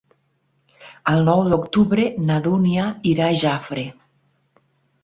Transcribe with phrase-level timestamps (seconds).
[1.11, 3.87] El nou d'octubre na Dúnia irà a Jafre.